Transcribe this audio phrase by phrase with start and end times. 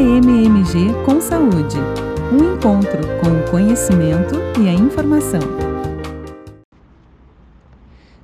[0.00, 1.76] AMMG com Saúde.
[2.32, 5.42] Um encontro com o conhecimento e a informação.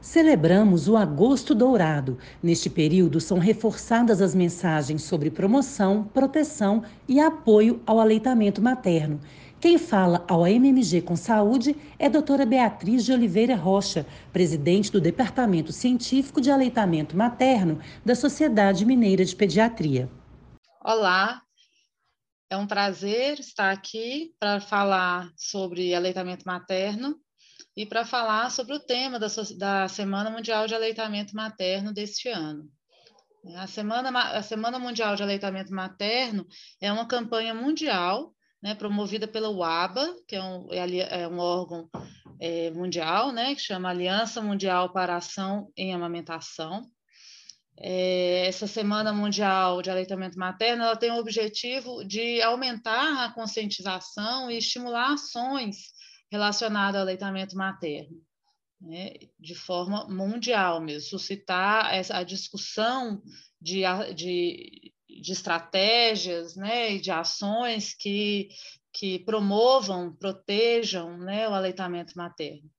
[0.00, 2.16] Celebramos o Agosto Dourado.
[2.42, 9.20] Neste período, são reforçadas as mensagens sobre promoção, proteção e apoio ao aleitamento materno.
[9.60, 14.98] Quem fala ao AMMG com Saúde é a doutora Beatriz de Oliveira Rocha, presidente do
[14.98, 20.08] Departamento Científico de Aleitamento Materno da Sociedade Mineira de Pediatria.
[20.82, 21.42] Olá,
[22.48, 27.18] é um prazer estar aqui para falar sobre aleitamento materno
[27.76, 29.26] e para falar sobre o tema da,
[29.58, 32.68] da Semana Mundial de Aleitamento Materno deste ano.
[33.56, 36.46] A Semana, a Semana Mundial de Aleitamento Materno
[36.80, 41.88] é uma campanha mundial né, promovida pela UABA, que é um, é, é um órgão
[42.40, 46.90] é, mundial, né, que chama Aliança Mundial para Ação em Amamentação.
[47.78, 54.50] É, essa Semana Mundial de Aleitamento Materno ela tem o objetivo de aumentar a conscientização
[54.50, 55.92] e estimular ações
[56.30, 58.16] relacionadas ao aleitamento materno,
[58.80, 63.22] né, de forma mundial mesmo, suscitar essa, a discussão
[63.60, 63.82] de,
[64.14, 68.48] de de estratégias né, e de ações que,
[68.92, 72.70] que promovam, protejam né, o aleitamento materno.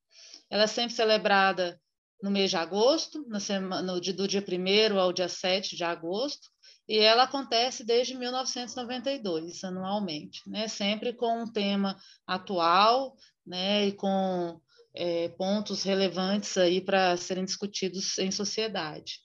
[0.50, 1.80] Ela é sempre celebrada
[2.22, 6.50] no mês de agosto, na semana, no, do dia 1 ao dia 7 de agosto,
[6.88, 10.68] e ela acontece desde 1992, anualmente, né?
[10.68, 13.16] sempre com um tema atual
[13.46, 13.88] né?
[13.88, 14.60] e com
[14.96, 19.20] é, pontos relevantes aí para serem discutidos em sociedade.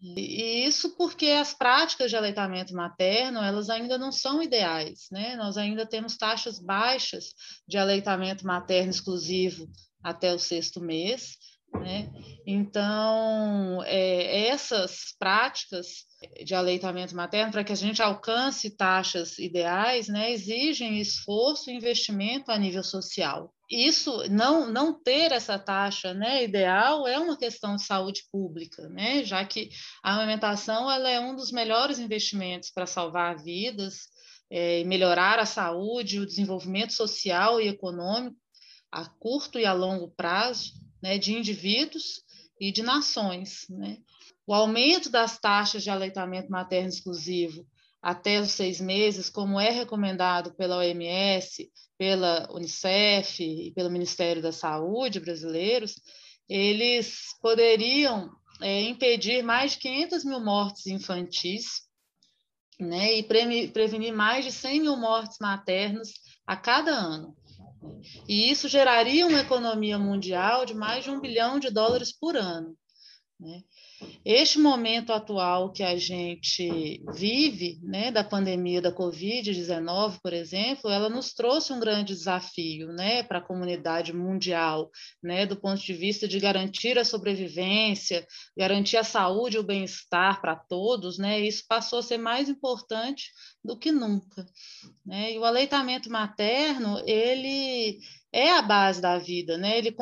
[0.00, 5.34] E isso porque as práticas de aleitamento materno, elas ainda não são ideais, né?
[5.36, 7.32] Nós ainda temos taxas baixas
[7.66, 9.66] de aleitamento materno exclusivo
[10.02, 11.38] até o sexto mês,
[11.74, 12.10] né?
[12.46, 16.06] Então, é, essas práticas
[16.44, 22.50] de aleitamento materno, para que a gente alcance taxas ideais, né, exigem esforço e investimento
[22.50, 27.82] a nível social isso não não ter essa taxa né, ideal é uma questão de
[27.82, 29.70] saúde pública, né, já que
[30.02, 34.08] a amamentação ela é um dos melhores investimentos para salvar vidas
[34.48, 38.36] é, melhorar a saúde, o desenvolvimento social e econômico
[38.92, 40.72] a curto e a longo prazo
[41.06, 42.24] né, de indivíduos
[42.60, 43.66] e de nações.
[43.70, 43.98] Né.
[44.44, 47.64] O aumento das taxas de aleitamento materno exclusivo
[48.02, 54.52] até os seis meses, como é recomendado pela OMS, pela Unicef e pelo Ministério da
[54.52, 55.94] Saúde brasileiros,
[56.48, 58.30] eles poderiam
[58.60, 61.82] é, impedir mais de 500 mil mortes infantis
[62.80, 66.12] né, e pre prevenir mais de 100 mil mortes maternas
[66.46, 67.36] a cada ano.
[68.28, 72.76] E isso geraria uma economia mundial de mais de um bilhão de dólares por ano.
[73.38, 73.62] Né?
[74.24, 81.08] Este momento atual que a gente vive, né, da pandemia da Covid-19, por exemplo, ela
[81.08, 84.90] nos trouxe um grande desafio, né, para a comunidade mundial,
[85.22, 88.26] né, do ponto de vista de garantir a sobrevivência,
[88.56, 93.30] garantir a saúde e o bem-estar para todos, né, isso passou a ser mais importante
[93.64, 94.46] do que nunca,
[95.04, 97.98] né, e o aleitamento materno, ele
[98.36, 99.78] é a base da vida, né?
[99.78, 99.96] Ele,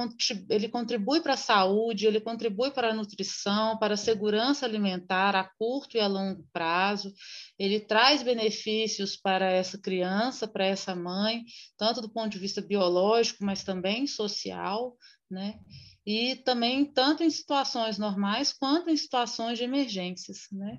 [0.51, 5.45] ele contribui para a saúde, ele contribui para a nutrição, para a segurança alimentar a
[5.45, 7.15] curto e a longo prazo.
[7.57, 11.45] Ele traz benefícios para essa criança, para essa mãe,
[11.79, 14.97] tanto do ponto de vista biológico, mas também social,
[15.31, 15.61] né?
[16.05, 20.79] E também tanto em situações normais quanto em situações de emergências, né?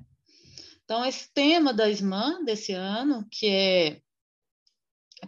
[0.84, 4.02] Então, esse tema da SMAN desse ano, que é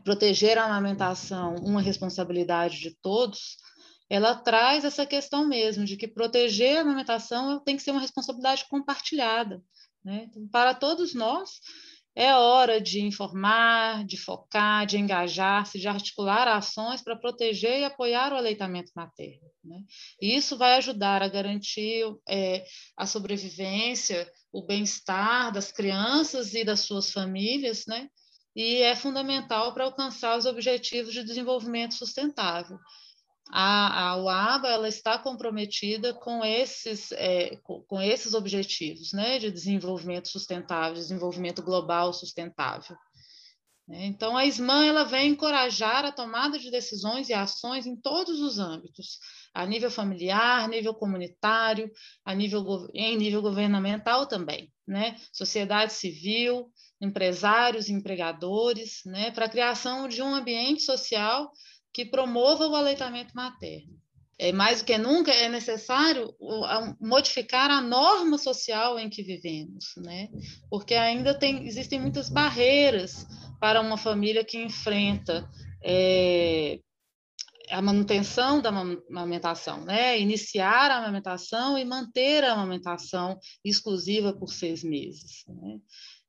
[0.04, 3.58] proteger a amamentação uma responsabilidade de todos,
[4.10, 8.66] ela traz essa questão mesmo de que proteger a amamentação tem que ser uma responsabilidade
[8.70, 9.62] compartilhada.
[10.04, 10.28] Né?
[10.30, 11.60] Então, para todos nós,
[12.16, 18.34] é hora de informar, de focar, de engajar-se, de articular ações para proteger e apoiar
[18.34, 19.48] o aleitamento materno.
[19.64, 19.84] Né?
[20.20, 22.66] E isso vai ajudar a garantir é,
[22.96, 28.10] a sobrevivência, o bem-estar das crianças e das suas famílias, né?
[28.58, 32.80] E é fundamental para alcançar os objetivos de desenvolvimento sustentável.
[33.52, 39.52] A, a UABA ela está comprometida com esses, é, com, com, esses objetivos né, de
[39.52, 42.98] desenvolvimento sustentável, desenvolvimento global sustentável.
[43.88, 44.08] Né.
[44.08, 48.58] Então, a SMAN ela vem encorajar a tomada de decisões e ações em todos os
[48.58, 49.20] âmbitos,
[49.54, 51.92] a nível familiar, nível comunitário,
[52.26, 55.16] a nível, em nível governamental também, né?
[55.32, 61.52] sociedade civil, empresários, empregadores, né, para a criação de um ambiente social
[61.94, 63.98] que promova o aleitamento materno.
[64.40, 66.34] é, mais do que nunca é necessário
[67.02, 70.30] modificar a norma social em que vivemos, né?
[70.70, 73.26] Porque ainda tem, existem muitas barreiras
[73.60, 75.50] para uma família que enfrenta
[75.84, 76.80] é,
[77.72, 80.20] a manutenção da amamentação, né?
[80.20, 85.44] Iniciar a amamentação e manter a amamentação exclusiva por seis meses.
[85.48, 85.80] Né?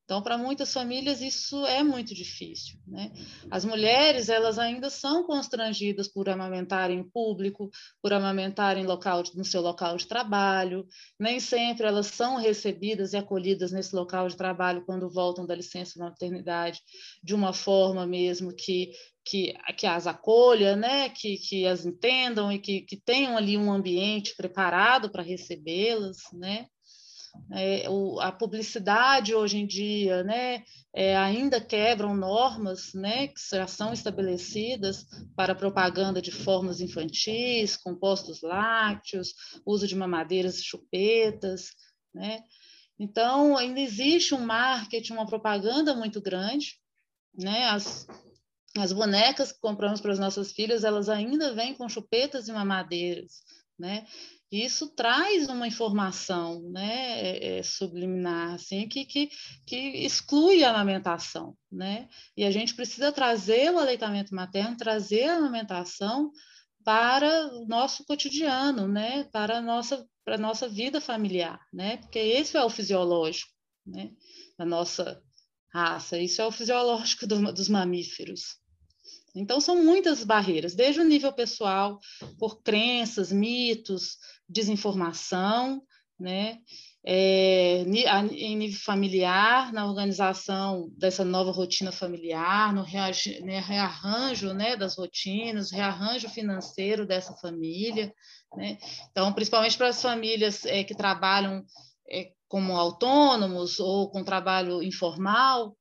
[0.09, 3.11] Então, para muitas famílias isso é muito difícil, né?
[3.51, 7.69] As mulheres, elas ainda são constrangidas por amamentar em público,
[8.01, 10.83] por amamentar em local, no seu local de trabalho.
[11.19, 15.99] Nem sempre elas são recebidas e acolhidas nesse local de trabalho quando voltam da licença
[15.99, 16.81] maternidade
[17.23, 18.89] de uma forma mesmo que
[19.23, 21.09] que, que as acolha, né?
[21.09, 26.65] que, que as entendam e que, que tenham ali um ambiente preparado para recebê-las, né?
[27.51, 33.67] É, o, a publicidade hoje em dia, né, é, ainda quebram normas, né, que já
[33.67, 35.05] são estabelecidas
[35.35, 39.33] para propaganda de formas infantis, compostos lácteos,
[39.65, 41.71] uso de mamadeiras e chupetas,
[42.13, 42.43] né?
[42.99, 46.77] Então, ainda existe um marketing, uma propaganda muito grande,
[47.33, 47.65] né?
[47.69, 48.05] As,
[48.77, 53.41] as bonecas que compramos para as nossas filhas, elas ainda vêm com chupetas e mamadeiras,
[53.77, 54.05] né?
[54.51, 59.29] Isso traz uma informação né, é, é, subliminar assim, que, que,
[59.65, 61.55] que exclui a amamentação.
[61.71, 62.07] Né?
[62.35, 66.31] E a gente precisa trazer o aleitamento materno, trazer a amamentação
[66.83, 69.25] para o nosso cotidiano, né?
[69.25, 71.97] para, a nossa, para a nossa vida familiar, né?
[71.97, 73.51] porque esse é o fisiológico
[73.85, 74.11] né?
[74.57, 75.21] da nossa
[75.71, 78.57] raça, isso é o fisiológico do, dos mamíferos.
[79.35, 81.99] Então, são muitas barreiras, desde o nível pessoal,
[82.37, 84.17] por crenças, mitos,
[84.47, 85.81] desinformação,
[86.19, 86.59] né?
[87.05, 87.85] É,
[88.33, 96.27] em nível familiar, na organização dessa nova rotina familiar, no rearranjo né, das rotinas, rearranjo
[96.27, 98.13] financeiro dessa família.
[98.53, 98.77] Né?
[99.09, 101.63] Então, principalmente para as famílias é, que trabalham
[102.11, 105.77] é, como autônomos ou com trabalho informal,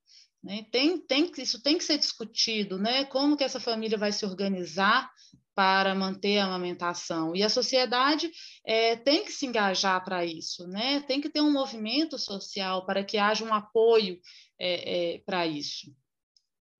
[0.49, 0.65] né?
[0.73, 3.05] Tem, tem, isso tem que ser discutido, né?
[3.05, 5.12] Como que essa família vai se organizar
[5.55, 7.37] para manter a amamentação.
[7.37, 8.31] E a sociedade
[8.65, 11.00] é, tem que se engajar para isso, né?
[11.00, 14.19] Tem que ter um movimento social para que haja um apoio
[14.59, 15.95] é, é, para isso.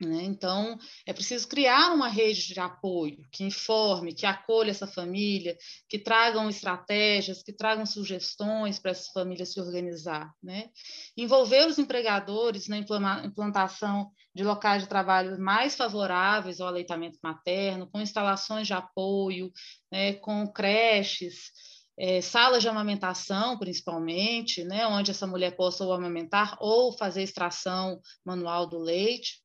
[0.01, 0.23] Né?
[0.23, 5.57] Então, é preciso criar uma rede de apoio que informe, que acolha essa família,
[5.89, 10.33] que tragam estratégias, que tragam sugestões para essa família se organizar.
[10.41, 10.71] Né?
[11.17, 18.01] Envolver os empregadores na implantação de locais de trabalho mais favoráveis ao aleitamento materno, com
[18.01, 19.51] instalações de apoio,
[19.91, 20.13] né?
[20.15, 21.51] com creches,
[21.99, 28.01] é, salas de amamentação, principalmente, né, onde essa mulher possa ou amamentar ou fazer extração
[28.25, 29.43] manual do leite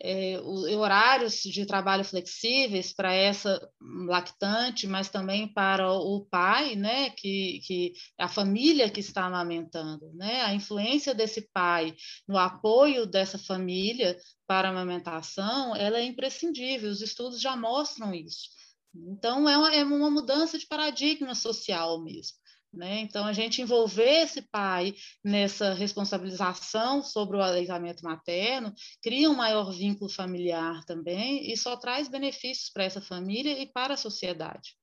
[0.00, 3.60] é, horários de trabalho flexíveis para essa
[4.06, 10.42] lactante, mas também para o pai, né, que, que a família que está amamentando, né,
[10.42, 11.94] a influência desse pai
[12.26, 14.16] no apoio dessa família
[14.46, 18.48] para a amamentação, ela é imprescindível, os estudos já mostram isso.
[18.94, 22.36] Então, é uma, é uma mudança de paradigma social mesmo.
[22.72, 23.00] Né?
[23.00, 24.94] Então, a gente envolver esse pai
[25.24, 32.08] nessa responsabilização sobre o aleitamento materno cria um maior vínculo familiar também e só traz
[32.08, 34.76] benefícios para essa família e para a sociedade.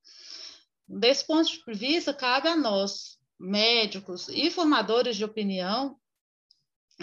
[0.87, 5.97] Desse ponto de vista, cabe a nós, médicos e formadores de opinião,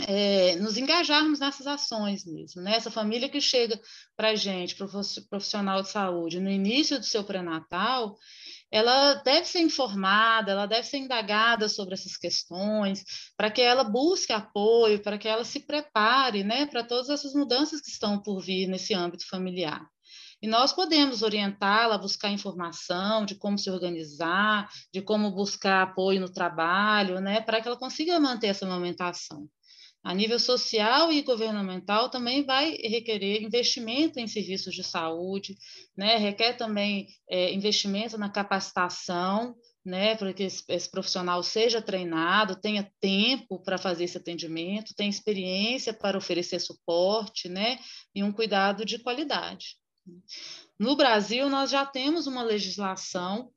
[0.08, 2.62] é, nos engajarmos nessas ações mesmo.
[2.62, 2.76] Né?
[2.76, 3.80] Essa família que chega
[4.16, 4.76] para a gente,
[5.28, 8.16] profissional de saúde, no início do seu pré-natal,
[8.72, 13.04] ela deve ser informada, ela deve ser indagada sobre essas questões,
[13.36, 17.82] para que ela busque apoio, para que ela se prepare né, para todas essas mudanças
[17.82, 19.86] que estão por vir nesse âmbito familiar.
[20.40, 26.20] E nós podemos orientá-la a buscar informação de como se organizar, de como buscar apoio
[26.20, 29.46] no trabalho, né, para que ela consiga manter essa amamentação
[30.02, 35.56] a nível social e governamental também vai requerer investimento em serviços de saúde,
[35.96, 36.16] né?
[36.16, 39.54] requer também é, investimento na capacitação,
[39.84, 45.10] né, para que esse, esse, profissional seja treinado, tenha tempo para fazer esse atendimento, tenha
[45.10, 47.78] experiência para oferecer suporte, né,
[48.14, 49.76] e um cuidado de qualidade.
[50.78, 53.50] No Brasil, nós já temos uma legislação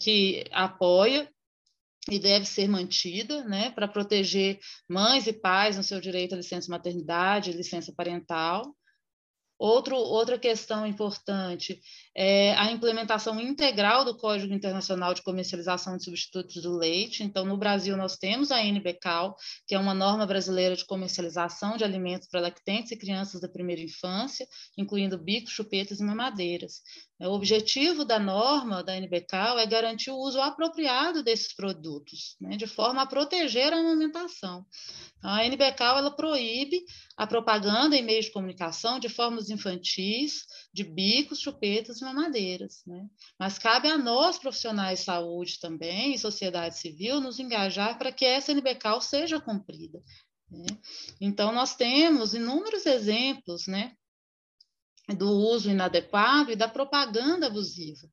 [0.00, 1.30] que apoia
[2.10, 6.70] e deve ser mantida, né, para proteger mães e pais no seu direito à licença
[6.70, 8.74] maternidade, licença parental.
[9.58, 11.80] Outro, outra questão importante
[12.16, 17.24] é a implementação integral do Código Internacional de Comercialização de Substitutos do Leite.
[17.24, 19.34] Então, no Brasil, nós temos a NBCAL,
[19.66, 23.82] que é uma norma brasileira de comercialização de alimentos para lactentes e crianças da primeira
[23.82, 24.46] infância,
[24.76, 26.80] incluindo bicos, chupetas e mamadeiras.
[27.20, 32.66] O objetivo da norma da NBK é garantir o uso apropriado desses produtos, né, de
[32.66, 34.64] forma a proteger a amamentação.
[35.18, 36.84] Então, a NBK ela proíbe
[37.16, 42.82] a propaganda em meios de comunicação de formas infantis, de bicos, chupetas e mamadeiras.
[42.86, 43.04] Né?
[43.36, 48.24] Mas cabe a nós, profissionais de saúde também, e sociedade civil, nos engajar para que
[48.24, 50.00] essa NBK seja cumprida.
[50.48, 50.66] Né?
[51.20, 53.92] Então, nós temos inúmeros exemplos né,
[55.14, 58.08] do uso inadequado e da propaganda abusiva.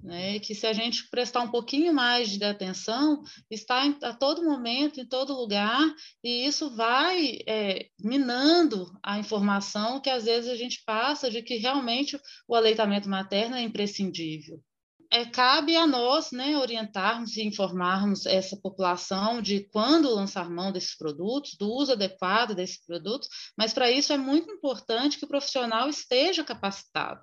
[0.00, 3.20] Né, que se a gente prestar um pouquinho mais de atenção,
[3.50, 5.82] está a todo momento, em todo lugar,
[6.22, 11.56] e isso vai é, minando a informação que às vezes a gente passa de que
[11.56, 14.62] realmente o aleitamento materno é imprescindível
[15.10, 20.96] é, cabe a nós né, orientarmos e informarmos essa população de quando lançar mão desses
[20.96, 25.88] produtos, do uso adequado desses produtos, mas para isso é muito importante que o profissional
[25.88, 27.22] esteja capacitado.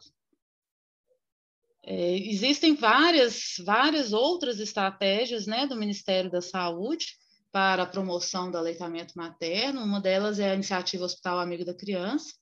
[1.83, 7.05] É, existem várias, várias outras estratégias né, do Ministério da Saúde
[7.51, 12.33] para a promoção do aleitamento materno, uma delas é a iniciativa Hospital Amigo da Criança,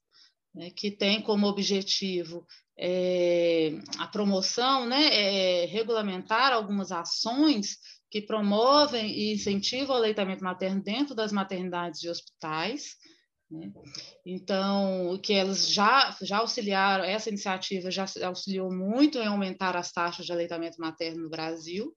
[0.56, 2.48] né, que tem como objetivo
[2.78, 7.78] é, a promoção, né, é, regulamentar algumas ações
[8.10, 12.96] que promovem e incentivam o aleitamento materno dentro das maternidades e hospitais,
[13.54, 13.72] né?
[14.26, 20.26] Então, que elas já, já auxiliaram, essa iniciativa já auxiliou muito em aumentar as taxas
[20.26, 21.94] de aleitamento materno no Brasil.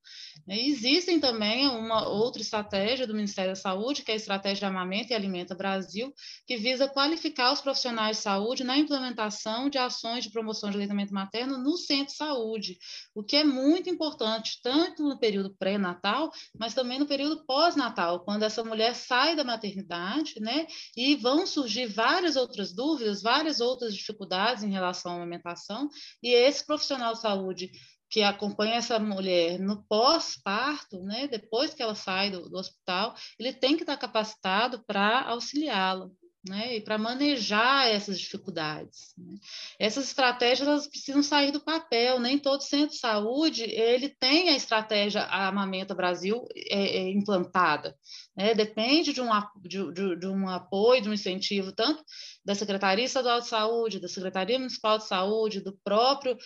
[0.47, 0.59] Né?
[0.61, 5.13] Existem também uma outra estratégia do Ministério da Saúde, que é a Estratégia de Amamento
[5.13, 6.13] e Alimenta Brasil,
[6.47, 11.15] que visa qualificar os profissionais de saúde na implementação de ações de promoção de aleitamento
[11.15, 12.79] materno no centro de saúde,
[13.15, 18.43] o que é muito importante, tanto no período pré-natal, mas também no período pós-natal, quando
[18.43, 24.63] essa mulher sai da maternidade, né, e vão surgir várias outras dúvidas, várias outras dificuldades
[24.63, 25.89] em relação à amamentação,
[26.23, 27.71] e esse profissional de saúde
[28.11, 33.53] que acompanha essa mulher no pós-parto, né, depois que ela sai do, do hospital, ele
[33.53, 36.09] tem que estar capacitado para auxiliá-la
[36.49, 39.13] né, e para manejar essas dificuldades.
[39.17, 39.37] Né.
[39.79, 44.57] Essas estratégias elas precisam sair do papel, nem todo centro de saúde ele tem a
[44.57, 47.97] estratégia Amamenta Brasil é, é, implantada.
[48.37, 49.29] Né, depende de um,
[49.61, 52.05] de, de, de um apoio, de um incentivo, tanto
[52.45, 56.37] da Secretaria Estadual de Saúde, da Secretaria Municipal de Saúde, do próprio,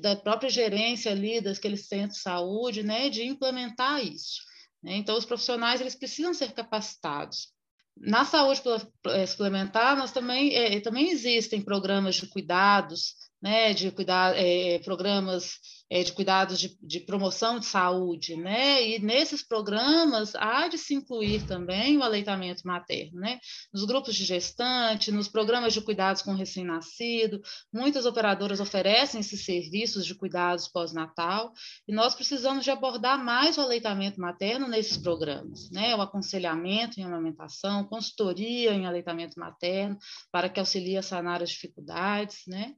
[0.00, 4.40] da própria gerência ali daquele centro de saúde, né, de implementar isso.
[4.82, 4.96] Né.
[4.96, 7.52] Então, os profissionais eles precisam ser capacitados
[8.00, 8.62] na saúde
[9.06, 15.58] eh, suplementar, nós também, é, também existem programas de cuidados, né, de cuidar, é, programas
[15.90, 18.86] é, de cuidados de, de, promoção de saúde, né?
[18.86, 23.40] E nesses programas há de se incluir também o aleitamento materno, né?
[23.74, 27.42] Nos grupos de gestante, nos programas de cuidados com recém-nascido,
[27.72, 31.52] muitas operadoras oferecem esses serviços de cuidados pós-natal,
[31.88, 35.96] e nós precisamos de abordar mais o aleitamento materno nesses programas, né?
[35.96, 39.98] O aconselhamento em amamentação, consultoria em aleitamento materno,
[40.30, 42.76] para que auxilie a sanar as dificuldades, né?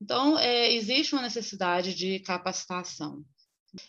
[0.00, 3.24] Então, é, existe uma necessidade de capacitação.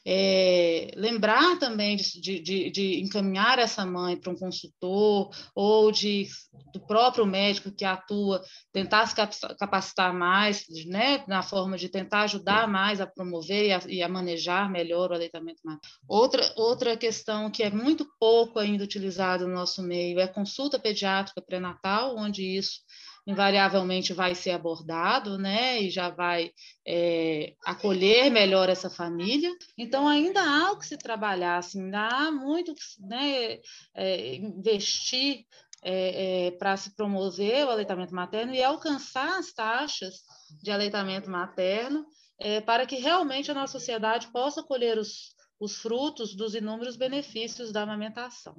[0.05, 6.27] É, lembrar também de, de, de, encaminhar essa mãe para um consultor ou de,
[6.73, 9.15] do próprio médico que atua, tentar se
[9.57, 14.09] capacitar mais, né, na forma de tentar ajudar mais a promover e a, e a
[14.09, 15.79] manejar melhor o aleitamento materno.
[16.07, 21.41] Outra, outra questão que é muito pouco ainda utilizada no nosso meio é consulta pediátrica
[21.41, 22.81] pré-natal, onde isso
[23.29, 26.51] invariavelmente vai ser abordado, né, e já vai
[26.85, 29.55] é, acolher melhor essa família.
[29.77, 33.59] Então, ainda há o que se trabalhar, assim, ainda há muito né,
[33.93, 35.45] é, investir
[35.83, 40.23] é, é para se promover o aleitamento materno e alcançar as taxas
[40.61, 42.07] de aleitamento materno
[42.39, 47.71] é, para que realmente a nossa sociedade possa colher os, os frutos dos inúmeros benefícios
[47.71, 48.55] da amamentação.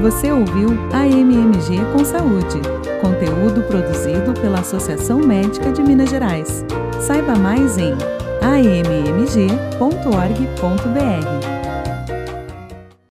[0.00, 2.60] Você ouviu a MMG com Saúde,
[3.00, 6.64] conteúdo produzido pela Associação Médica de Minas Gerais.
[7.00, 7.94] Saiba mais em
[8.40, 9.58] ammg.org.br.